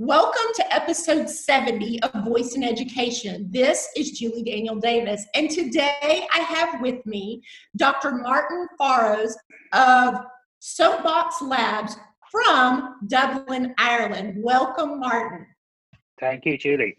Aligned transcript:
Welcome 0.00 0.52
to 0.54 0.72
episode 0.72 1.28
70 1.28 2.00
of 2.04 2.24
Voice 2.24 2.54
in 2.54 2.62
Education. 2.62 3.48
This 3.50 3.88
is 3.96 4.12
Julie 4.12 4.44
Daniel 4.44 4.76
Davis, 4.76 5.26
and 5.34 5.50
today 5.50 6.24
I 6.32 6.38
have 6.38 6.80
with 6.80 7.04
me 7.04 7.42
Dr. 7.76 8.12
Martyn 8.12 8.68
Farrows 8.78 9.36
of 9.72 10.20
Soapbox 10.60 11.42
Labs 11.42 11.96
from 12.30 12.94
Dublin, 13.08 13.74
Ireland. 13.76 14.34
Welcome, 14.38 15.00
Martyn. 15.00 15.44
Thank 16.20 16.46
you, 16.46 16.56
Julie. 16.56 16.96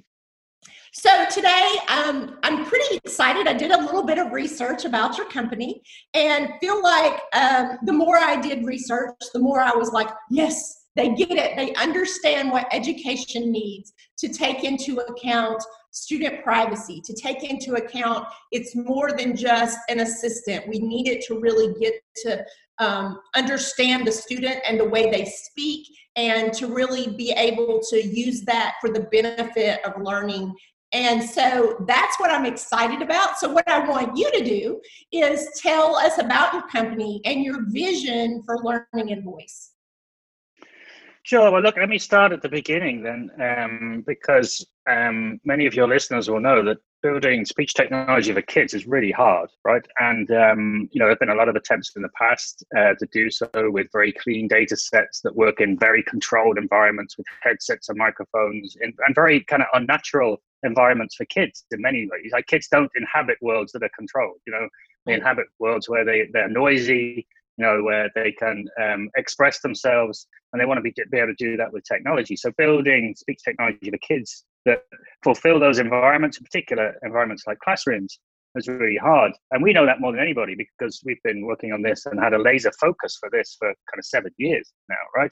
So 0.91 1.09
today, 1.31 1.77
um, 1.87 2.37
I'm 2.43 2.65
pretty 2.65 2.97
excited. 2.97 3.47
I 3.47 3.53
did 3.53 3.71
a 3.71 3.79
little 3.79 4.03
bit 4.03 4.17
of 4.17 4.33
research 4.33 4.83
about 4.83 5.17
your 5.17 5.29
company, 5.29 5.81
and 6.13 6.49
feel 6.59 6.83
like 6.83 7.17
um, 7.33 7.77
the 7.85 7.93
more 7.93 8.17
I 8.17 8.41
did 8.41 8.65
research, 8.65 9.13
the 9.33 9.39
more 9.39 9.61
I 9.61 9.71
was 9.71 9.93
like, 9.93 10.09
yes, 10.29 10.78
they 10.95 11.13
get 11.13 11.31
it. 11.31 11.55
They 11.55 11.73
understand 11.75 12.51
what 12.51 12.67
education 12.71 13.51
needs 13.51 13.93
to 14.19 14.29
take 14.29 14.63
into 14.63 14.99
account 14.99 15.63
student 15.91 16.43
privacy, 16.43 17.01
to 17.05 17.13
take 17.13 17.43
into 17.43 17.75
account 17.75 18.25
it's 18.51 18.75
more 18.75 19.11
than 19.11 19.35
just 19.35 19.77
an 19.89 20.01
assistant. 20.01 20.67
We 20.67 20.79
need 20.79 21.07
it 21.07 21.23
to 21.25 21.39
really 21.39 21.73
get 21.79 21.93
to 22.23 22.45
um, 22.79 23.19
understand 23.35 24.05
the 24.05 24.11
student 24.11 24.57
and 24.67 24.79
the 24.79 24.87
way 24.87 25.09
they 25.09 25.25
speak 25.25 25.87
and 26.15 26.53
to 26.53 26.67
really 26.67 27.07
be 27.15 27.31
able 27.31 27.81
to 27.89 28.01
use 28.01 28.41
that 28.41 28.75
for 28.81 28.89
the 28.89 29.07
benefit 29.11 29.83
of 29.85 30.01
learning 30.01 30.53
and 30.91 31.23
so 31.23 31.75
that's 31.87 32.19
what 32.19 32.31
I'm 32.31 32.45
excited 32.45 33.01
about. 33.01 33.37
So, 33.37 33.51
what 33.51 33.67
I 33.69 33.87
want 33.87 34.17
you 34.17 34.31
to 34.31 34.43
do 34.43 34.81
is 35.11 35.47
tell 35.61 35.95
us 35.95 36.17
about 36.17 36.53
your 36.53 36.67
company 36.67 37.21
and 37.25 37.43
your 37.43 37.69
vision 37.69 38.41
for 38.43 38.57
learning 38.63 39.09
in 39.09 39.23
voice. 39.23 39.71
Sure. 41.23 41.51
Well, 41.51 41.61
look, 41.61 41.77
let 41.77 41.89
me 41.89 41.97
start 41.97 42.31
at 42.31 42.41
the 42.41 42.49
beginning 42.49 43.03
then, 43.03 43.29
um, 43.41 44.03
because 44.07 44.65
um, 44.89 45.39
many 45.43 45.65
of 45.65 45.73
your 45.73 45.87
listeners 45.87 46.29
will 46.29 46.39
know 46.39 46.63
that 46.63 46.77
building 47.03 47.45
speech 47.45 47.73
technology 47.73 48.33
for 48.33 48.41
kids 48.41 48.73
is 48.73 48.87
really 48.87 49.11
hard, 49.11 49.49
right? 49.63 49.85
And 49.99 50.29
um, 50.31 50.89
you 50.91 50.99
know, 50.99 51.05
there 51.05 51.11
have 51.11 51.19
been 51.19 51.29
a 51.29 51.35
lot 51.35 51.49
of 51.49 51.55
attempts 51.55 51.91
in 51.95 52.01
the 52.01 52.09
past 52.17 52.63
uh, 52.77 52.93
to 52.95 53.07
do 53.11 53.29
so 53.29 53.49
with 53.53 53.87
very 53.91 54.11
clean 54.11 54.47
data 54.47 54.75
sets 54.75 55.21
that 55.21 55.35
work 55.35 55.61
in 55.61 55.77
very 55.77 56.03
controlled 56.03 56.57
environments 56.57 57.17
with 57.17 57.27
headsets 57.41 57.89
and 57.89 57.97
microphones, 57.97 58.75
in, 58.81 58.93
and 59.05 59.13
very 59.13 59.41
kind 59.41 59.61
of 59.61 59.67
unnatural 59.73 60.41
environments 60.63 61.15
for 61.15 61.25
kids 61.25 61.65
in 61.71 61.81
many 61.81 62.07
ways. 62.11 62.31
Like 62.33 62.47
kids 62.47 62.67
don't 62.71 62.91
inhabit 62.95 63.37
worlds 63.41 63.71
that 63.73 63.83
are 63.83 63.91
controlled. 63.95 64.39
You 64.47 64.53
know, 64.53 64.67
they 65.05 65.13
inhabit 65.13 65.45
worlds 65.59 65.87
where 65.89 66.05
they 66.05 66.27
they're 66.33 66.49
noisy, 66.49 67.27
you 67.59 67.65
know, 67.65 67.83
where 67.83 68.09
they 68.15 68.31
can 68.31 68.65
um, 68.81 69.09
express 69.17 69.59
themselves, 69.59 70.27
and 70.53 70.61
they 70.61 70.65
want 70.65 70.77
to 70.77 70.81
be, 70.81 70.93
be 71.11 71.17
able 71.17 71.27
to 71.27 71.35
do 71.37 71.57
that 71.57 71.71
with 71.71 71.83
technology. 71.83 72.35
So 72.37 72.51
building 72.57 73.13
speech 73.17 73.41
technology 73.43 73.91
for 73.91 73.97
kids 73.97 74.45
that 74.65 74.83
fulfill 75.23 75.59
those 75.59 75.77
environments, 75.77 76.37
in 76.37 76.45
particular 76.45 76.95
environments 77.03 77.43
like 77.45 77.59
classrooms, 77.59 78.19
is 78.55 78.67
really 78.67 78.97
hard. 78.97 79.33
And 79.51 79.61
we 79.61 79.73
know 79.73 79.85
that 79.85 79.99
more 79.99 80.11
than 80.11 80.21
anybody 80.21 80.55
because 80.55 81.01
we've 81.05 81.21
been 81.23 81.45
working 81.45 81.71
on 81.73 81.81
this 81.81 82.05
and 82.05 82.19
had 82.19 82.33
a 82.33 82.41
laser 82.41 82.71
focus 82.79 83.17
for 83.19 83.29
this 83.31 83.55
for 83.59 83.67
kind 83.67 83.99
of 83.99 84.05
seven 84.05 84.31
years 84.37 84.71
now, 84.89 84.95
right? 85.15 85.31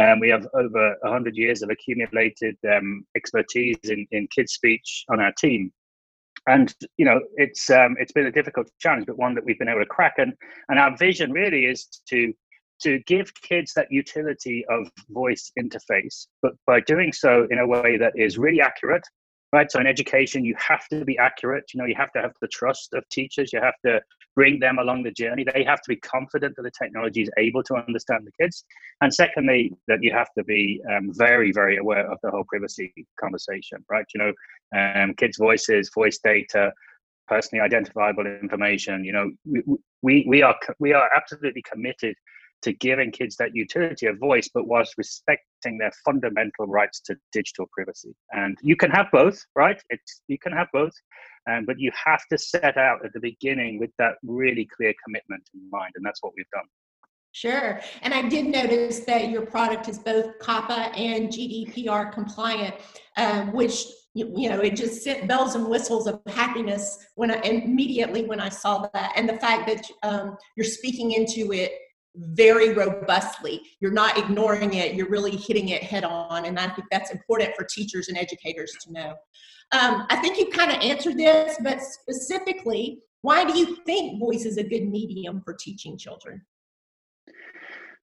Um, 0.00 0.20
we 0.20 0.30
have 0.30 0.46
over 0.54 0.94
100 1.02 1.36
years 1.36 1.62
of 1.62 1.70
accumulated 1.70 2.56
um, 2.72 3.04
expertise 3.16 3.78
in, 3.84 4.06
in 4.12 4.28
kids' 4.34 4.52
speech 4.52 5.04
on 5.10 5.20
our 5.20 5.32
team 5.38 5.72
and 6.46 6.74
you 6.96 7.04
know 7.04 7.20
it's 7.36 7.70
um, 7.70 7.96
it's 7.98 8.12
been 8.12 8.26
a 8.26 8.32
difficult 8.32 8.70
challenge, 8.78 9.06
but 9.06 9.18
one 9.18 9.34
that 9.34 9.44
we've 9.44 9.58
been 9.58 9.68
able 9.68 9.80
to 9.80 9.86
crack. 9.86 10.14
And 10.18 10.32
and 10.68 10.78
our 10.78 10.96
vision 10.96 11.32
really 11.32 11.64
is 11.64 11.86
to 12.08 12.32
to 12.82 13.00
give 13.06 13.32
kids 13.42 13.72
that 13.74 13.88
utility 13.90 14.64
of 14.70 14.88
voice 15.10 15.50
interface, 15.58 16.28
but 16.42 16.52
by 16.66 16.80
doing 16.80 17.12
so 17.12 17.46
in 17.50 17.58
a 17.58 17.66
way 17.66 17.96
that 17.96 18.12
is 18.16 18.38
really 18.38 18.60
accurate 18.60 19.02
right? 19.52 19.70
So 19.70 19.80
in 19.80 19.86
education, 19.86 20.44
you 20.44 20.54
have 20.58 20.86
to 20.88 21.04
be 21.04 21.16
accurate. 21.18 21.64
You 21.72 21.80
know, 21.80 21.86
you 21.86 21.94
have 21.96 22.12
to 22.12 22.20
have 22.20 22.32
the 22.40 22.48
trust 22.48 22.92
of 22.92 23.08
teachers. 23.08 23.52
You 23.52 23.60
have 23.60 23.74
to 23.84 24.00
bring 24.38 24.60
them 24.60 24.78
along 24.78 25.02
the 25.02 25.10
journey. 25.10 25.44
They 25.52 25.64
have 25.64 25.80
to 25.80 25.88
be 25.88 25.96
confident 25.96 26.54
that 26.54 26.62
the 26.62 26.70
technology 26.80 27.22
is 27.22 27.30
able 27.38 27.64
to 27.64 27.74
understand 27.74 28.20
the 28.24 28.30
kids. 28.40 28.64
And 29.00 29.12
secondly, 29.12 29.72
that 29.88 29.98
you 30.00 30.12
have 30.12 30.28
to 30.38 30.44
be 30.44 30.80
um, 30.92 31.10
very, 31.12 31.50
very 31.50 31.76
aware 31.78 32.08
of 32.08 32.18
the 32.22 32.30
whole 32.30 32.44
privacy 32.44 32.94
conversation, 33.18 33.78
right? 33.90 34.06
You 34.14 34.20
know, 34.22 34.32
um, 34.78 35.14
kids' 35.14 35.38
voices, 35.38 35.90
voice 35.92 36.20
data, 36.22 36.72
personally 37.26 37.62
identifiable 37.62 38.26
information. 38.26 39.04
You 39.04 39.12
know, 39.12 39.26
we, 39.44 39.62
we, 40.02 40.24
we 40.28 40.42
are 40.42 40.56
we 40.78 40.92
are 40.92 41.10
absolutely 41.16 41.64
committed 41.72 42.14
to 42.62 42.72
giving 42.72 43.10
kids 43.10 43.36
that 43.36 43.54
utility 43.54 44.06
of 44.06 44.18
voice, 44.18 44.48
but 44.52 44.66
whilst 44.66 44.98
respecting 44.98 45.78
their 45.78 45.92
fundamental 46.04 46.66
rights 46.66 47.00
to 47.00 47.16
digital 47.32 47.68
privacy. 47.72 48.14
And 48.32 48.58
you 48.62 48.76
can 48.76 48.90
have 48.90 49.06
both, 49.12 49.40
right? 49.54 49.80
It's, 49.90 50.22
you 50.28 50.38
can 50.38 50.52
have 50.52 50.68
both, 50.72 50.92
um, 51.48 51.64
but 51.66 51.78
you 51.78 51.90
have 52.04 52.22
to 52.30 52.38
set 52.38 52.76
out 52.76 53.04
at 53.04 53.12
the 53.12 53.20
beginning 53.20 53.78
with 53.78 53.90
that 53.98 54.14
really 54.24 54.68
clear 54.76 54.92
commitment 55.04 55.42
in 55.54 55.68
mind, 55.70 55.92
and 55.96 56.04
that's 56.04 56.22
what 56.22 56.32
we've 56.36 56.50
done. 56.52 56.66
Sure. 57.32 57.80
And 58.02 58.14
I 58.14 58.28
did 58.28 58.46
notice 58.46 59.00
that 59.00 59.28
your 59.28 59.46
product 59.46 59.88
is 59.88 59.98
both 59.98 60.38
COPPA 60.40 60.98
and 60.98 61.28
GDPR 61.28 62.12
compliant, 62.12 62.74
um, 63.16 63.52
which 63.52 63.84
you, 64.14 64.48
know 64.48 64.58
it 64.60 64.74
just 64.74 65.02
sent 65.02 65.28
bells 65.28 65.54
and 65.54 65.68
whistles 65.68 66.08
of 66.08 66.20
happiness 66.26 67.06
when 67.14 67.30
I 67.30 67.40
immediately 67.42 68.24
when 68.24 68.40
I 68.40 68.48
saw 68.48 68.88
that, 68.92 69.12
and 69.14 69.28
the 69.28 69.36
fact 69.36 69.68
that 69.68 69.86
um, 70.02 70.36
you're 70.56 70.64
speaking 70.64 71.12
into 71.12 71.52
it 71.52 71.72
very 72.16 72.72
robustly. 72.72 73.62
You're 73.80 73.92
not 73.92 74.18
ignoring 74.18 74.74
it, 74.74 74.94
you're 74.94 75.08
really 75.08 75.36
hitting 75.36 75.70
it 75.70 75.82
head 75.82 76.04
on. 76.04 76.46
And 76.46 76.58
I 76.58 76.68
think 76.68 76.88
that's 76.90 77.10
important 77.10 77.54
for 77.56 77.64
teachers 77.64 78.08
and 78.08 78.18
educators 78.18 78.72
to 78.84 78.92
know. 78.92 79.14
Um, 79.72 80.06
I 80.08 80.16
think 80.16 80.38
you 80.38 80.46
kind 80.46 80.70
of 80.70 80.80
answered 80.80 81.18
this, 81.18 81.58
but 81.62 81.80
specifically, 81.82 83.00
why 83.22 83.44
do 83.44 83.58
you 83.58 83.76
think 83.84 84.18
voice 84.18 84.44
is 84.44 84.56
a 84.56 84.62
good 84.62 84.88
medium 84.88 85.42
for 85.44 85.54
teaching 85.54 85.98
children? 85.98 86.42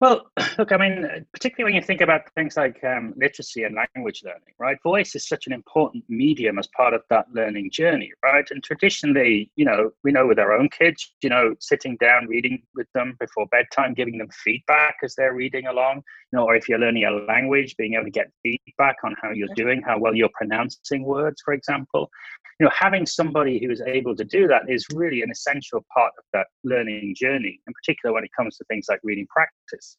Well, 0.03 0.29
look, 0.57 0.73
I 0.73 0.77
mean, 0.77 1.25
particularly 1.31 1.71
when 1.71 1.81
you 1.81 1.85
think 1.85 2.01
about 2.01 2.29
things 2.35 2.57
like 2.57 2.83
um, 2.83 3.13
literacy 3.15 3.63
and 3.63 3.73
language 3.73 4.21
learning, 4.25 4.53
right? 4.59 4.75
Voice 4.83 5.15
is 5.15 5.25
such 5.25 5.47
an 5.47 5.53
important 5.53 6.03
medium 6.09 6.59
as 6.59 6.67
part 6.75 6.93
of 6.93 7.03
that 7.09 7.27
learning 7.33 7.71
journey, 7.71 8.11
right? 8.21 8.45
And 8.51 8.61
traditionally, 8.61 9.49
you 9.55 9.63
know, 9.63 9.91
we 10.03 10.11
know 10.11 10.27
with 10.27 10.39
our 10.39 10.51
own 10.51 10.67
kids, 10.67 11.13
you 11.21 11.29
know, 11.29 11.55
sitting 11.61 11.95
down, 12.01 12.27
reading 12.27 12.61
with 12.75 12.87
them 12.93 13.15
before 13.17 13.47
bedtime, 13.47 13.93
giving 13.93 14.17
them 14.17 14.27
feedback 14.43 14.97
as 15.05 15.15
they're 15.15 15.35
reading 15.35 15.67
along, 15.67 16.03
you 16.33 16.37
know, 16.37 16.43
or 16.43 16.57
if 16.57 16.67
you're 16.67 16.79
learning 16.79 17.05
a 17.05 17.11
language, 17.11 17.77
being 17.77 17.93
able 17.93 18.03
to 18.03 18.11
get 18.11 18.29
feedback 18.43 18.97
on 19.05 19.15
how 19.21 19.31
you're 19.31 19.55
doing, 19.55 19.81
how 19.81 19.97
well 19.97 20.13
you're 20.13 20.27
pronouncing 20.33 21.05
words, 21.05 21.41
for 21.45 21.53
example. 21.53 22.11
You 22.59 22.65
know, 22.65 22.71
having 22.77 23.05
somebody 23.05 23.63
who 23.63 23.71
is 23.71 23.81
able 23.81 24.15
to 24.15 24.23
do 24.23 24.47
that 24.47 24.63
is 24.67 24.85
really 24.93 25.21
an 25.21 25.31
essential 25.31 25.83
part 25.95 26.11
of 26.17 26.23
that 26.33 26.47
learning 26.63 27.15
journey, 27.17 27.59
in 27.65 27.73
particular 27.73 28.13
when 28.13 28.23
it 28.23 28.31
comes 28.37 28.57
to 28.57 28.65
things 28.65 28.85
like 28.89 28.99
reading 29.03 29.27
practice. 29.27 29.92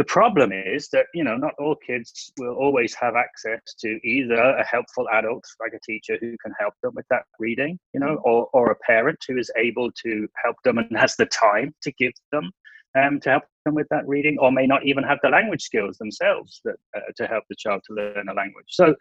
The 0.00 0.04
problem 0.04 0.50
is 0.50 0.88
that 0.94 1.08
you 1.12 1.22
know 1.22 1.36
not 1.36 1.52
all 1.58 1.76
kids 1.76 2.32
will 2.38 2.54
always 2.54 2.94
have 2.94 3.16
access 3.16 3.60
to 3.80 4.00
either 4.02 4.34
a 4.34 4.64
helpful 4.64 5.06
adult 5.12 5.44
like 5.60 5.74
a 5.74 5.84
teacher 5.84 6.16
who 6.18 6.38
can 6.42 6.54
help 6.58 6.72
them 6.82 6.92
with 6.94 7.04
that 7.10 7.24
reading, 7.38 7.78
you 7.92 8.00
know, 8.00 8.18
or, 8.24 8.48
or 8.54 8.70
a 8.70 8.76
parent 8.76 9.18
who 9.28 9.36
is 9.36 9.50
able 9.58 9.90
to 10.04 10.26
help 10.42 10.56
them 10.64 10.78
and 10.78 10.96
has 10.96 11.16
the 11.16 11.26
time 11.26 11.74
to 11.82 11.92
give 11.92 12.14
them 12.32 12.50
um, 12.98 13.20
to 13.20 13.28
help 13.28 13.42
them 13.66 13.74
with 13.74 13.88
that 13.90 14.08
reading, 14.08 14.38
or 14.40 14.50
may 14.50 14.66
not 14.66 14.86
even 14.86 15.04
have 15.04 15.18
the 15.22 15.28
language 15.28 15.60
skills 15.60 15.98
themselves 15.98 16.62
that, 16.64 16.76
uh, 16.96 17.00
to 17.18 17.26
help 17.26 17.44
the 17.50 17.56
child 17.58 17.82
to 17.86 17.94
learn 17.94 18.26
a 18.30 18.32
language. 18.32 18.68
So, 18.70 18.94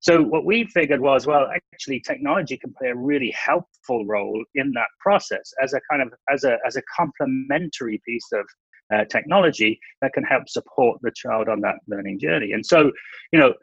so 0.00 0.22
what 0.22 0.46
we 0.46 0.64
figured 0.72 1.02
was, 1.02 1.26
well, 1.26 1.46
actually, 1.74 2.00
technology 2.00 2.56
can 2.56 2.72
play 2.72 2.88
a 2.88 2.96
really 2.96 3.32
helpful 3.32 4.06
role 4.06 4.42
in 4.54 4.72
that 4.72 4.88
process 4.98 5.52
as 5.62 5.74
a 5.74 5.80
kind 5.90 6.00
of 6.00 6.14
as 6.32 6.44
a 6.44 6.56
as 6.66 6.76
a 6.76 6.82
complementary 6.96 8.00
piece 8.06 8.28
of 8.32 8.46
uh, 8.94 9.04
technology 9.04 9.78
that 10.02 10.12
can 10.12 10.24
help 10.24 10.48
support 10.48 10.98
the 11.02 11.10
child 11.10 11.48
on 11.48 11.60
that 11.60 11.76
learning 11.88 12.18
journey. 12.18 12.52
And 12.52 12.64
so, 12.64 12.90
you 13.32 13.38
know, 13.38 13.54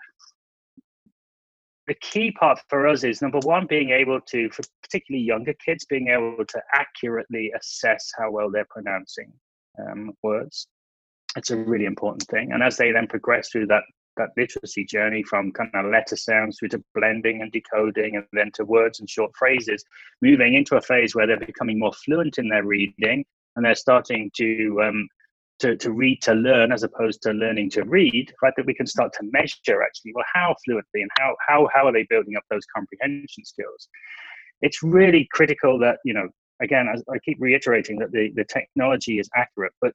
the 1.87 1.95
key 1.95 2.31
part 2.31 2.59
for 2.69 2.87
us 2.87 3.03
is 3.03 3.21
number 3.21 3.39
one, 3.39 3.67
being 3.67 3.91
able 3.91 4.19
to, 4.29 4.49
for 4.49 4.63
particularly 4.81 5.23
younger 5.23 5.53
kids, 5.63 5.85
being 5.85 6.07
able 6.07 6.43
to 6.45 6.61
accurately 6.73 7.51
assess 7.55 8.11
how 8.17 8.31
well 8.31 8.49
they're 8.49 8.67
pronouncing 8.69 9.31
um, 9.79 10.11
words. 10.23 10.67
It's 11.35 11.51
a 11.51 11.57
really 11.57 11.85
important 11.85 12.23
thing. 12.23 12.53
And 12.53 12.63
as 12.63 12.77
they 12.77 12.91
then 12.91 13.07
progress 13.07 13.49
through 13.49 13.67
that 13.67 13.83
that 14.17 14.29
literacy 14.37 14.85
journey 14.85 15.21
from 15.23 15.51
kind 15.51 15.69
of 15.73 15.91
letter 15.91 16.15
sounds 16.15 16.57
through 16.57 16.69
to 16.69 16.81
blending 16.93 17.41
and 17.41 17.51
decoding 17.51 18.15
and 18.15 18.25
then 18.31 18.49
to 18.53 18.63
words 18.63 19.01
and 19.01 19.09
short 19.09 19.29
phrases, 19.37 19.83
moving 20.21 20.53
into 20.53 20.77
a 20.77 20.81
phase 20.81 21.13
where 21.13 21.27
they're 21.27 21.37
becoming 21.37 21.77
more 21.77 21.91
fluent 21.91 22.37
in 22.37 22.47
their 22.47 22.63
reading 22.63 23.25
and 23.55 23.65
they're 23.65 23.75
starting 23.75 24.31
to 24.37 24.81
um, 24.83 25.07
to, 25.59 25.75
to 25.77 25.91
read 25.91 26.21
to 26.23 26.33
learn 26.33 26.71
as 26.71 26.83
opposed 26.83 27.21
to 27.21 27.31
learning 27.31 27.69
to 27.71 27.83
read, 27.83 28.33
right? 28.41 28.53
That 28.57 28.65
we 28.65 28.73
can 28.73 28.87
start 28.87 29.13
to 29.13 29.29
measure 29.31 29.81
actually, 29.83 30.11
well, 30.13 30.25
how 30.33 30.55
fluently 30.65 31.01
and 31.01 31.11
how 31.19 31.35
how 31.47 31.69
how 31.73 31.87
are 31.87 31.93
they 31.93 32.05
building 32.09 32.35
up 32.35 32.43
those 32.49 32.65
comprehension 32.75 33.45
skills? 33.45 33.87
It's 34.61 34.83
really 34.83 35.27
critical 35.31 35.79
that, 35.79 35.99
you 36.05 36.13
know, 36.13 36.27
again, 36.61 36.87
I 36.87 37.17
keep 37.19 37.37
reiterating 37.39 37.99
that 37.99 38.11
the, 38.11 38.31
the 38.35 38.45
technology 38.45 39.19
is 39.19 39.29
accurate, 39.35 39.73
but 39.81 39.93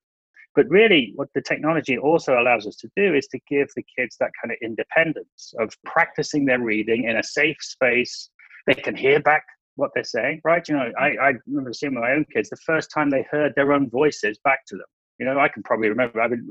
But 0.57 0.67
really, 0.69 1.13
what 1.15 1.29
the 1.35 1.43
technology 1.53 1.97
also 1.97 2.33
allows 2.41 2.67
us 2.67 2.77
to 2.83 2.89
do 2.97 3.15
is 3.15 3.27
to 3.29 3.39
give 3.49 3.69
the 3.77 3.85
kids 3.97 4.17
that 4.19 4.33
kind 4.41 4.51
of 4.53 4.59
independence 4.61 5.55
of 5.63 5.69
practicing 5.85 6.45
their 6.45 6.63
reading 6.73 7.05
in 7.05 7.17
a 7.19 7.23
safe 7.23 7.61
space. 7.61 8.31
They 8.67 8.75
can 8.75 8.97
hear 8.97 9.21
back 9.21 9.45
what 9.81 9.91
they're 9.95 10.05
saying, 10.05 10.41
right? 10.45 10.67
You 10.69 10.77
know, 10.77 10.93
I, 10.99 11.17
I 11.17 11.33
remember 11.47 11.73
seeing 11.73 11.95
my 11.95 12.13
own 12.13 12.27
kids 12.33 12.51
the 12.51 12.57
first 12.57 12.91
time 12.91 13.11
they 13.11 13.27
heard 13.31 13.53
their 13.57 13.73
own 13.73 13.89
voices 13.91 14.39
back 14.45 14.67
to 14.67 14.77
them. 14.77 14.87
You 15.19 15.27
know, 15.27 15.39
I 15.39 15.49
can 15.49 15.63
probably 15.63 15.91
remember. 15.91 16.21
I 16.21 16.29
mean, 16.29 16.51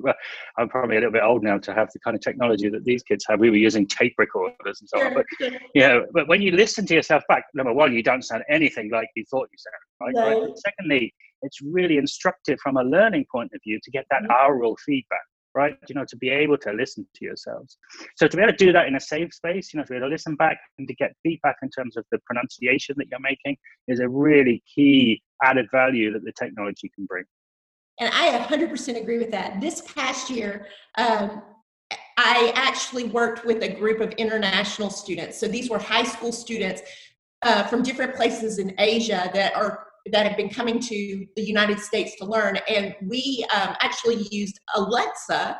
I'm 0.58 0.70
probably 0.70 0.98
a 0.98 1.00
little 1.00 1.12
bit 1.12 1.24
old 1.24 1.44
now 1.44 1.58
to 1.58 1.74
have 1.74 1.90
the 1.92 2.00
kind 2.00 2.16
of 2.16 2.22
technology 2.22 2.70
that 2.70 2.84
these 2.84 3.02
kids 3.02 3.26
have. 3.28 3.40
We 3.40 3.50
were 3.50 3.56
using 3.56 3.88
tape 3.88 4.14
recorders 4.20 4.80
and 4.80 4.88
so 4.88 5.04
on. 5.04 5.16
But 5.16 5.26
you 5.74 5.82
know, 5.82 6.06
but 6.14 6.28
when 6.28 6.40
you 6.44 6.52
listen 6.52 6.86
to 6.86 6.94
yourself 6.94 7.24
back, 7.28 7.46
number 7.56 7.74
one, 7.74 7.94
you 7.94 8.04
don't 8.04 8.22
sound 8.22 8.44
anything 8.48 8.92
like 8.92 9.08
you 9.16 9.26
thought 9.32 9.50
you 9.52 9.58
sounded. 9.58 10.20
Right? 10.20 10.36
No. 10.36 10.42
right? 10.46 10.58
Secondly, 10.60 11.12
it's 11.42 11.62
really 11.62 11.98
instructive 11.98 12.60
from 12.62 12.78
a 12.78 12.84
learning 12.84 13.26
point 13.32 13.50
of 13.56 13.62
view 13.66 13.80
to 13.84 13.90
get 13.90 14.06
that 14.12 14.22
mm-hmm. 14.22 14.32
aural 14.32 14.76
feedback 14.86 15.26
right? 15.56 15.78
You 15.88 15.96
know, 15.96 16.06
to 16.08 16.18
be 16.18 16.30
able 16.30 16.58
to 16.60 16.72
listen 16.74 17.06
to 17.16 17.26
yourselves. 17.26 17.78
So 18.16 18.28
to 18.28 18.38
be 18.38 18.44
able 18.44 18.54
to 18.54 18.58
do 18.58 18.72
that 18.72 18.88
in 18.88 18.96
a 18.96 19.00
safe 19.00 19.34
space, 19.34 19.74
you 19.74 19.78
know, 19.78 19.84
to 19.84 19.90
be 19.90 19.98
able 19.98 20.08
to 20.08 20.12
listen 20.12 20.36
back 20.36 20.58
and 20.78 20.88
to 20.88 20.94
get 20.96 21.16
feedback 21.24 21.58
in 21.62 21.70
terms 21.70 21.98
of 21.98 22.06
the 22.12 22.20
pronunciation 22.26 22.96
that 22.98 23.08
you're 23.10 23.20
making 23.20 23.58
is 23.88 24.00
a 24.00 24.08
really 24.08 24.64
key 24.74 25.22
added 25.44 25.68
value 25.72 26.12
that 26.14 26.24
the 26.24 26.34
technology 26.38 26.92
can 26.94 27.06
bring. 27.06 27.24
And 28.00 28.12
I 28.14 28.38
100% 28.40 29.02
agree 29.02 29.18
with 29.18 29.32
that. 29.32 29.60
This 29.60 29.82
past 29.82 30.30
year, 30.30 30.68
um, 30.98 31.42
I 32.18 32.52
actually 32.56 33.06
worked 33.06 33.46
with 33.46 33.62
a 33.64 33.70
group 33.70 34.00
of 34.00 34.12
international 34.14 34.90
students. 34.90 35.38
So 35.40 35.48
these 35.48 35.70
were 35.70 35.80
high 35.80 36.04
school 36.04 36.32
students 36.32 36.82
uh, 37.42 37.64
from 37.64 37.84
different 37.84 38.16
places 38.16 38.60
in 38.60 38.74
Asia 38.78 39.30
that 39.34 39.56
are 39.56 39.88
that 40.12 40.26
have 40.28 40.38
been 40.38 40.50
coming 40.50 40.80
to 40.80 41.26
the 41.36 41.42
United 41.42 41.80
States 41.80 42.16
to 42.18 42.26
learn. 42.26 42.58
And 42.68 42.96
we 43.08 43.46
um, 43.54 43.76
actually 43.82 44.28
used 44.32 44.60
Alexa 44.76 45.60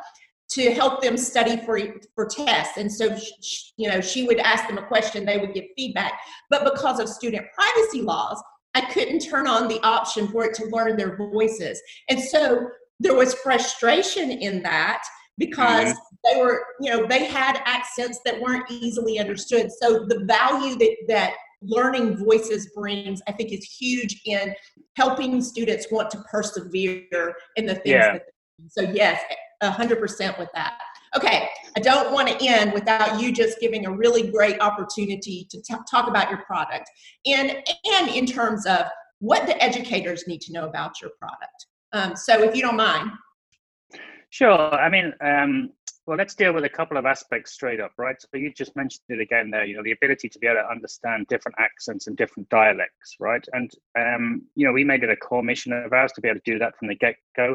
to 0.50 0.74
help 0.74 1.00
them 1.00 1.16
study 1.16 1.56
for 1.64 1.78
for 2.14 2.26
tests. 2.26 2.76
And 2.76 2.90
so, 2.90 3.16
she, 3.16 3.72
you 3.76 3.88
know, 3.88 4.00
she 4.00 4.26
would 4.26 4.38
ask 4.38 4.66
them 4.66 4.78
a 4.78 4.86
question, 4.86 5.24
they 5.24 5.38
would 5.38 5.54
give 5.54 5.64
feedback. 5.76 6.12
But 6.50 6.64
because 6.64 6.98
of 6.98 7.08
student 7.08 7.46
privacy 7.54 8.02
laws, 8.02 8.42
I 8.74 8.82
couldn't 8.92 9.20
turn 9.20 9.46
on 9.46 9.68
the 9.68 9.80
option 9.82 10.28
for 10.28 10.44
it 10.44 10.54
to 10.54 10.66
learn 10.66 10.96
their 10.96 11.16
voices. 11.16 11.80
And 12.08 12.20
so 12.20 12.68
there 12.98 13.14
was 13.14 13.34
frustration 13.34 14.30
in 14.30 14.62
that 14.62 15.02
because 15.38 15.92
mm-hmm. 15.92 16.16
they 16.24 16.40
were, 16.40 16.64
you 16.80 16.90
know, 16.90 17.06
they 17.06 17.24
had 17.24 17.60
accents 17.64 18.20
that 18.24 18.40
weren't 18.40 18.70
easily 18.70 19.18
understood. 19.18 19.70
So 19.80 20.04
the 20.06 20.24
value 20.24 20.76
that 20.76 20.96
that 21.08 21.32
learning 21.62 22.16
voices 22.16 22.70
brings, 22.74 23.20
I 23.28 23.32
think, 23.32 23.52
is 23.52 23.64
huge 23.64 24.20
in 24.24 24.54
helping 24.96 25.40
students 25.42 25.86
want 25.90 26.10
to 26.10 26.22
persevere 26.30 27.34
in 27.56 27.66
the 27.66 27.74
things 27.74 27.86
yeah. 27.86 28.18
So 28.68 28.82
yes, 28.82 29.22
hundred 29.62 29.98
percent 29.98 30.38
with 30.38 30.48
that. 30.54 30.78
Okay, 31.16 31.48
I 31.76 31.80
don't 31.80 32.12
want 32.12 32.28
to 32.28 32.46
end 32.46 32.72
without 32.72 33.20
you 33.20 33.32
just 33.32 33.58
giving 33.58 33.86
a 33.86 33.90
really 33.90 34.30
great 34.30 34.60
opportunity 34.60 35.46
to 35.50 35.60
t- 35.60 35.74
talk 35.90 36.08
about 36.08 36.30
your 36.30 36.42
product 36.44 36.88
and 37.26 37.50
and 37.50 38.08
in 38.10 38.26
terms 38.26 38.66
of 38.66 38.82
what 39.18 39.46
the 39.46 39.60
educators 39.62 40.26
need 40.26 40.40
to 40.42 40.52
know 40.52 40.66
about 40.66 41.00
your 41.00 41.10
product. 41.18 41.66
Um, 41.92 42.16
so 42.16 42.42
if 42.42 42.54
you 42.54 42.62
don't 42.62 42.76
mind. 42.76 43.10
Sure. 44.30 44.74
I 44.74 44.88
mean, 44.88 45.12
um, 45.20 45.70
well, 46.10 46.18
let's 46.18 46.34
deal 46.34 46.52
with 46.52 46.64
a 46.64 46.68
couple 46.68 46.96
of 46.96 47.06
aspects 47.06 47.52
straight 47.52 47.78
up, 47.78 47.92
right? 47.96 48.20
So 48.20 48.26
you 48.32 48.52
just 48.52 48.74
mentioned 48.74 49.04
it 49.10 49.20
again 49.20 49.48
there, 49.48 49.64
you 49.64 49.76
know, 49.76 49.82
the 49.84 49.92
ability 49.92 50.28
to 50.30 50.40
be 50.40 50.48
able 50.48 50.60
to 50.60 50.68
understand 50.68 51.28
different 51.28 51.54
accents 51.60 52.08
and 52.08 52.16
different 52.16 52.48
dialects, 52.48 53.14
right? 53.20 53.46
And, 53.52 53.70
um, 53.96 54.42
you 54.56 54.66
know, 54.66 54.72
we 54.72 54.82
made 54.82 55.04
it 55.04 55.10
a 55.10 55.14
core 55.14 55.44
mission 55.44 55.72
of 55.72 55.92
ours 55.92 56.10
to 56.14 56.20
be 56.20 56.26
able 56.26 56.40
to 56.40 56.50
do 56.52 56.58
that 56.58 56.76
from 56.76 56.88
the 56.88 56.96
get 56.96 57.14
go. 57.36 57.54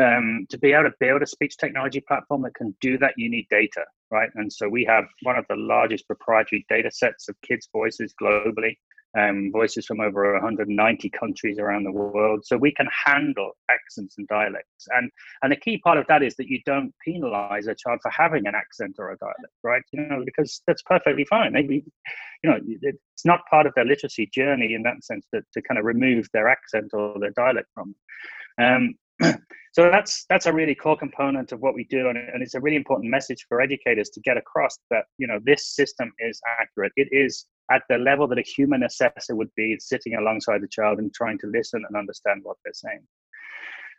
Um, 0.00 0.46
to 0.50 0.58
be 0.58 0.72
able 0.72 0.84
to 0.84 0.94
build 1.00 1.22
a 1.22 1.26
speech 1.26 1.56
technology 1.56 2.00
platform 2.00 2.42
that 2.42 2.54
can 2.54 2.76
do 2.80 2.96
that, 2.98 3.14
you 3.16 3.28
need 3.28 3.48
data, 3.50 3.84
right? 4.12 4.30
And 4.36 4.52
so 4.52 4.68
we 4.68 4.84
have 4.84 5.06
one 5.22 5.36
of 5.36 5.46
the 5.48 5.56
largest 5.56 6.06
proprietary 6.06 6.64
data 6.68 6.92
sets 6.92 7.28
of 7.28 7.34
kids' 7.42 7.68
voices 7.72 8.14
globally 8.22 8.76
um, 9.16 9.50
voices 9.52 9.86
from 9.86 10.00
over 10.00 10.32
190 10.34 11.10
countries 11.10 11.58
around 11.58 11.84
the 11.84 11.92
world. 11.92 12.44
So 12.44 12.56
we 12.56 12.72
can 12.72 12.88
handle 13.04 13.52
accents 13.70 14.16
and 14.18 14.28
dialects. 14.28 14.86
And, 14.90 15.10
and 15.42 15.50
the 15.50 15.56
key 15.56 15.78
part 15.78 15.98
of 15.98 16.06
that 16.08 16.22
is 16.22 16.36
that 16.36 16.48
you 16.48 16.60
don't 16.66 16.92
penalize 17.04 17.66
a 17.66 17.74
child 17.74 18.00
for 18.02 18.10
having 18.10 18.46
an 18.46 18.54
accent 18.54 18.96
or 18.98 19.12
a 19.12 19.16
dialect, 19.18 19.54
right? 19.62 19.82
You 19.92 20.02
know, 20.02 20.22
because 20.24 20.62
that's 20.66 20.82
perfectly 20.82 21.24
fine. 21.24 21.52
Maybe, 21.52 21.84
you 22.44 22.50
know, 22.50 22.58
it's 22.82 23.24
not 23.24 23.40
part 23.48 23.66
of 23.66 23.72
their 23.74 23.86
literacy 23.86 24.28
journey 24.32 24.74
in 24.74 24.82
that 24.82 25.02
sense 25.02 25.26
to, 25.34 25.40
to 25.54 25.62
kind 25.62 25.78
of 25.78 25.84
remove 25.84 26.26
their 26.32 26.48
accent 26.48 26.90
or 26.92 27.18
their 27.18 27.32
dialect 27.36 27.68
from. 27.74 27.94
Um, 28.58 28.94
so 29.72 29.90
that's 29.90 30.26
that's 30.28 30.44
a 30.44 30.52
really 30.52 30.74
core 30.74 30.96
component 30.96 31.50
of 31.52 31.60
what 31.60 31.74
we 31.74 31.84
do 31.84 32.10
and, 32.10 32.18
and 32.18 32.42
it's 32.42 32.54
a 32.54 32.60
really 32.60 32.76
important 32.76 33.10
message 33.10 33.46
for 33.48 33.62
educators 33.62 34.10
to 34.10 34.20
get 34.20 34.36
across 34.36 34.76
that 34.90 35.04
you 35.16 35.26
know 35.26 35.38
this 35.44 35.74
system 35.74 36.12
is 36.18 36.38
accurate 36.60 36.92
it 36.96 37.08
is 37.12 37.46
at 37.70 37.82
the 37.88 37.98
level 37.98 38.28
that 38.28 38.38
a 38.38 38.42
human 38.42 38.84
assessor 38.84 39.34
would 39.34 39.52
be 39.56 39.76
sitting 39.78 40.14
alongside 40.14 40.62
the 40.62 40.68
child 40.68 40.98
and 40.98 41.12
trying 41.12 41.38
to 41.38 41.46
listen 41.46 41.84
and 41.86 41.96
understand 41.96 42.40
what 42.42 42.56
they're 42.64 42.72
saying. 42.72 43.02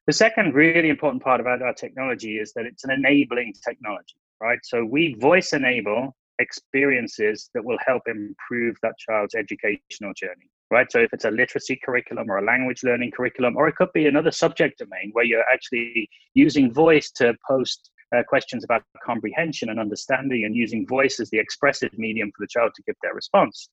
The 0.08 0.14
second 0.14 0.54
really 0.54 0.90
important 0.90 1.22
part 1.22 1.42
about 1.42 1.62
our 1.62 1.74
technology 1.74 2.38
is 2.38 2.54
that 2.54 2.66
it's 2.66 2.86
an 2.86 2.92
enabling 2.92 3.54
technology, 3.68 4.16
right? 4.40 4.60
So 4.64 4.86
we 4.86 5.16
voice 5.20 5.52
enable 5.52 6.16
experiences 6.40 7.50
that 7.54 7.66
will 7.66 7.78
help 7.86 8.04
improve 8.08 8.78
that 8.84 8.98
child's 8.98 9.36
educational 9.36 10.14
journey, 10.16 10.50
right? 10.72 10.90
So 10.92 11.00
if 11.00 11.12
it's 11.12 11.26
a 11.26 11.32
literacy 11.32 11.80
curriculum 11.84 12.32
or 12.32 12.38
a 12.38 12.46
language 12.46 12.84
learning 12.84 13.12
curriculum, 13.12 13.58
or 13.58 13.68
it 13.68 13.76
could 13.76 13.92
be 13.94 14.08
another 14.08 14.32
subject 14.32 14.80
domain 14.80 15.10
where 15.12 15.26
you're 15.26 15.50
actually 15.52 16.10
using 16.36 16.74
voice 16.74 17.12
to 17.12 17.34
post 17.46 17.92
uh, 18.16 18.24
questions 18.28 18.64
about 18.64 18.84
comprehension 19.04 19.70
and 19.70 19.80
understanding 19.80 20.46
and 20.46 20.56
using 20.56 20.88
voice 20.88 21.20
as 21.20 21.30
the 21.30 21.40
expressive 21.40 21.92
medium 21.98 22.30
for 22.30 22.44
the 22.44 22.48
child 22.48 22.72
to 22.76 22.84
give 22.84 22.96
their 23.02 23.14
response. 23.14 23.70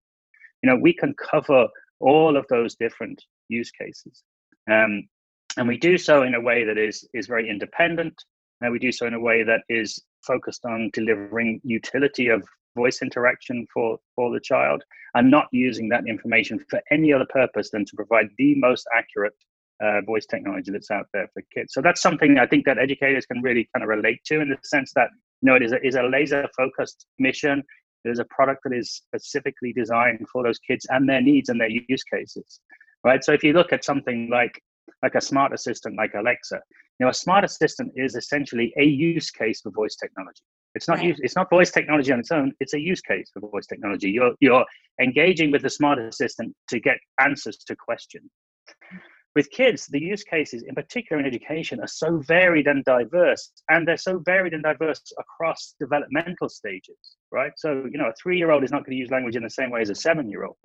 You 0.62 0.70
know, 0.70 0.76
we 0.76 0.92
can 0.92 1.14
cover 1.14 1.68
all 2.00 2.36
of 2.36 2.46
those 2.48 2.74
different 2.74 3.22
use 3.48 3.70
cases. 3.70 4.22
Um, 4.70 5.08
and 5.56 5.68
we 5.68 5.78
do 5.78 5.96
so 5.96 6.22
in 6.22 6.34
a 6.34 6.40
way 6.40 6.64
that 6.64 6.78
is, 6.78 7.06
is 7.14 7.26
very 7.26 7.48
independent. 7.48 8.14
And 8.60 8.72
we 8.72 8.78
do 8.78 8.92
so 8.92 9.06
in 9.06 9.14
a 9.14 9.20
way 9.20 9.42
that 9.42 9.62
is 9.68 10.02
focused 10.26 10.64
on 10.64 10.90
delivering 10.92 11.60
utility 11.64 12.28
of 12.28 12.46
voice 12.76 13.02
interaction 13.02 13.66
for, 13.72 13.98
for 14.16 14.32
the 14.32 14.40
child 14.40 14.82
and 15.14 15.30
not 15.30 15.46
using 15.52 15.88
that 15.88 16.08
information 16.08 16.58
for 16.68 16.80
any 16.90 17.12
other 17.12 17.26
purpose 17.30 17.70
than 17.70 17.84
to 17.84 17.96
provide 17.96 18.28
the 18.36 18.54
most 18.56 18.86
accurate 18.96 19.34
uh, 19.84 20.00
voice 20.06 20.26
technology 20.26 20.70
that's 20.70 20.90
out 20.90 21.06
there 21.12 21.28
for 21.34 21.42
kids. 21.54 21.74
So 21.74 21.82
that's 21.82 22.00
something 22.00 22.38
I 22.38 22.46
think 22.46 22.64
that 22.64 22.78
educators 22.78 23.26
can 23.26 23.42
really 23.42 23.68
kind 23.74 23.82
of 23.82 23.88
relate 23.88 24.20
to 24.26 24.40
in 24.40 24.48
the 24.48 24.56
sense 24.64 24.92
that 24.94 25.08
you 25.42 25.46
know 25.48 25.56
it 25.56 25.62
is 25.62 25.72
a, 25.72 25.86
is 25.86 25.96
a 25.96 26.02
laser 26.02 26.46
focused 26.56 27.06
mission. 27.18 27.62
It 28.04 28.10
is 28.10 28.18
a 28.18 28.24
product 28.26 28.60
that 28.64 28.74
is 28.74 28.90
specifically 28.92 29.72
designed 29.72 30.26
for 30.32 30.42
those 30.42 30.58
kids 30.58 30.86
and 30.90 31.08
their 31.08 31.20
needs 31.20 31.48
and 31.48 31.60
their 31.60 31.70
use 31.70 32.02
cases, 32.04 32.60
right? 33.02 33.24
So 33.24 33.32
if 33.32 33.42
you 33.42 33.52
look 33.52 33.72
at 33.72 33.84
something 33.84 34.28
like 34.30 34.60
like 35.02 35.14
a 35.14 35.20
smart 35.20 35.52
assistant 35.52 35.96
like 35.96 36.12
Alexa, 36.14 36.60
you 36.98 37.06
know, 37.06 37.10
a 37.10 37.14
smart 37.14 37.44
assistant 37.44 37.92
is 37.96 38.14
essentially 38.14 38.72
a 38.78 38.84
use 38.84 39.30
case 39.30 39.60
for 39.60 39.70
voice 39.70 39.96
technology. 39.96 40.42
It's 40.74 40.88
not 40.88 40.98
right. 40.98 41.06
use, 41.06 41.20
it's 41.22 41.36
not 41.36 41.50
voice 41.50 41.70
technology 41.70 42.10
on 42.12 42.20
its 42.20 42.32
own. 42.32 42.52
It's 42.60 42.74
a 42.74 42.80
use 42.80 43.00
case 43.00 43.30
for 43.32 43.40
voice 43.40 43.66
technology. 43.66 44.10
You're 44.10 44.32
you're 44.40 44.64
engaging 45.00 45.50
with 45.50 45.62
the 45.62 45.70
smart 45.70 45.98
assistant 45.98 46.54
to 46.68 46.80
get 46.80 46.96
answers 47.20 47.58
to 47.66 47.76
questions 47.76 48.30
with 49.34 49.50
kids, 49.50 49.86
the 49.86 50.00
use 50.00 50.22
cases, 50.22 50.62
in 50.62 50.74
particular 50.74 51.20
in 51.20 51.26
education, 51.26 51.80
are 51.80 51.88
so 51.88 52.18
varied 52.18 52.68
and 52.68 52.84
diverse, 52.84 53.50
and 53.68 53.86
they're 53.86 53.96
so 53.96 54.18
varied 54.24 54.54
and 54.54 54.62
diverse 54.62 55.00
across 55.18 55.74
developmental 55.80 56.48
stages, 56.48 57.16
right? 57.32 57.52
So, 57.56 57.84
you 57.90 57.98
know, 57.98 58.06
a 58.06 58.14
three 58.14 58.38
year 58.38 58.52
old 58.52 58.62
is 58.62 58.70
not 58.70 58.84
going 58.84 58.96
to 58.96 59.00
use 59.00 59.10
language 59.10 59.36
in 59.36 59.42
the 59.42 59.50
same 59.50 59.70
way 59.70 59.80
as 59.80 59.90
a 59.90 59.94
seven 59.94 60.30
year 60.30 60.44
old, 60.44 60.56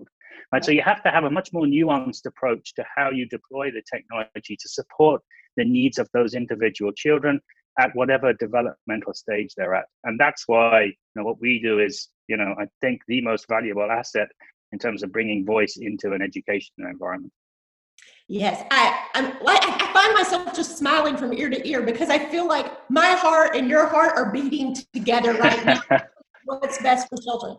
right? 0.54 0.64
So, 0.64 0.72
you 0.72 0.84
have 0.84 1.02
to 1.04 1.10
have 1.10 1.24
a 1.24 1.32
much 1.32 1.52
more 1.52 1.66
nuanced 1.66 2.26
approach 2.28 2.74
to 2.76 2.86
how 2.96 3.10
you 3.10 3.28
deploy 3.28 3.72
the 3.72 3.82
technology 3.92 4.56
to 4.56 4.70
support 4.70 5.22
the 5.58 5.66
needs 5.66 5.98
of 5.98 6.08
those 6.14 6.36
individual 6.36 6.92
children 6.92 7.42
at 7.80 7.96
whatever 7.96 8.34
developmental 8.34 9.14
stage 9.14 9.54
they're 9.56 9.74
at. 9.74 9.86
And 10.04 10.20
that's 10.20 10.44
why, 10.48 10.84
you 10.84 10.94
know, 11.16 11.24
what 11.24 11.42
we 11.42 11.60
do 11.62 11.80
is, 11.80 12.10
you 12.28 12.38
know, 12.38 12.54
I 12.60 12.66
think 12.82 13.02
the 13.08 13.22
most 13.22 13.48
valuable 13.48 13.90
asset 13.90 14.28
in 14.72 14.80
terms 14.80 15.02
of 15.02 15.12
bringing 15.12 15.46
voice 15.46 15.78
into 15.78 16.12
an 16.12 16.22
educational 16.22 16.90
environment. 16.90 17.34
Yes, 18.32 18.64
I, 18.70 19.08
I'm 19.16 19.34
I 19.44 19.90
find 19.92 20.14
myself 20.14 20.56
just 20.56 20.78
smiling 20.78 21.18
from 21.18 21.34
ear 21.34 21.50
to 21.50 21.68
ear 21.68 21.82
because 21.82 22.12
I 22.12 22.20
feel 22.20 22.48
like 22.48 22.72
my 22.88 23.14
heart 23.14 23.56
and 23.56 23.68
your 23.68 23.88
heart 23.88 24.12
are 24.16 24.32
beating 24.32 24.76
together 24.94 25.34
right 25.34 25.66
now. 25.66 25.82
What's 26.46 26.80
best 26.84 27.10
for 27.10 27.18
children? 27.24 27.58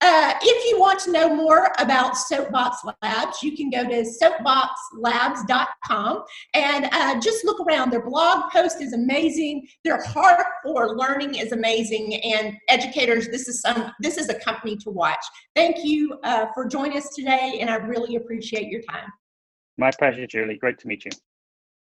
Uh, 0.00 0.34
if 0.40 0.70
you 0.70 0.78
want 0.78 1.00
to 1.00 1.10
know 1.10 1.34
more 1.34 1.72
about 1.80 2.16
Soapbox 2.16 2.84
Labs, 3.02 3.42
you 3.42 3.56
can 3.56 3.68
go 3.68 3.82
to 3.82 4.04
soapboxlabs.com 4.04 6.22
and 6.54 6.88
uh, 6.92 7.18
just 7.20 7.44
look 7.44 7.58
around. 7.66 7.90
Their 7.90 8.08
blog 8.08 8.48
post 8.52 8.80
is 8.80 8.92
amazing. 8.92 9.66
Their 9.84 10.04
heart 10.04 10.46
for 10.64 10.96
learning 10.96 11.34
is 11.34 11.50
amazing. 11.50 12.14
And 12.22 12.56
educators, 12.68 13.28
this 13.28 13.48
is 13.48 13.60
some 13.60 13.90
this 13.98 14.18
is 14.18 14.28
a 14.28 14.34
company 14.34 14.76
to 14.76 14.90
watch. 14.90 15.24
Thank 15.56 15.84
you 15.84 16.20
uh, 16.22 16.46
for 16.54 16.68
joining 16.68 16.96
us 16.96 17.12
today, 17.12 17.58
and 17.60 17.68
I 17.68 17.74
really 17.74 18.14
appreciate 18.14 18.68
your 18.68 18.82
time. 18.82 19.10
My 19.78 19.90
pleasure, 19.98 20.26
Julie. 20.26 20.58
Great 20.58 20.78
to 20.80 20.88
meet 20.88 21.04
you. 21.04 21.10